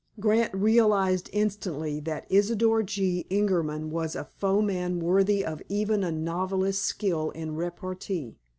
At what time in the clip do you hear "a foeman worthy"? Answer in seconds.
4.15-5.45